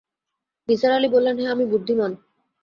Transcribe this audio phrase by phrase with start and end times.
[0.67, 2.11] নিসার আলি বললেন, হ্যাঁ, আমি বুদ্ধিমান।